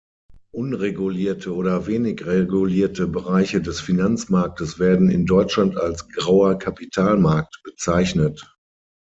[0.51, 8.51] Unregulierte oder wenig regulierte Bereiche des Finanzmarktes werden in Deutschland als Grauer Kapitalmarkt bezeichnet.